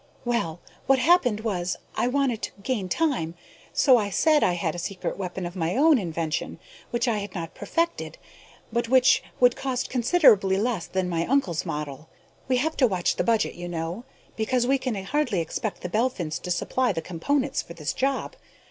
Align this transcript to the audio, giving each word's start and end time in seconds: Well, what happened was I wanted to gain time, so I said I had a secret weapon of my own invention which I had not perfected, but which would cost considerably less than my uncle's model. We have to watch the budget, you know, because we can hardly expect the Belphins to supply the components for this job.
Well, 0.25 0.59
what 0.87 0.97
happened 0.97 1.41
was 1.41 1.77
I 1.93 2.07
wanted 2.07 2.41
to 2.41 2.51
gain 2.63 2.89
time, 2.89 3.35
so 3.71 3.97
I 3.97 4.09
said 4.09 4.43
I 4.43 4.53
had 4.53 4.73
a 4.73 4.79
secret 4.79 5.15
weapon 5.15 5.45
of 5.45 5.55
my 5.55 5.75
own 5.77 5.99
invention 5.99 6.57
which 6.89 7.07
I 7.07 7.19
had 7.19 7.35
not 7.35 7.53
perfected, 7.53 8.17
but 8.73 8.89
which 8.89 9.21
would 9.39 9.55
cost 9.55 9.91
considerably 9.91 10.57
less 10.57 10.87
than 10.87 11.07
my 11.07 11.27
uncle's 11.27 11.67
model. 11.67 12.09
We 12.47 12.57
have 12.57 12.75
to 12.77 12.87
watch 12.87 13.17
the 13.17 13.23
budget, 13.23 13.53
you 13.53 13.69
know, 13.69 14.03
because 14.35 14.65
we 14.65 14.79
can 14.79 14.95
hardly 15.05 15.39
expect 15.39 15.81
the 15.81 15.87
Belphins 15.89 16.39
to 16.39 16.49
supply 16.49 16.91
the 16.91 17.03
components 17.03 17.61
for 17.61 17.75
this 17.75 17.93
job. 17.93 18.35